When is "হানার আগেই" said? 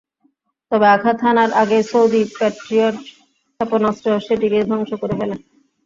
1.25-1.83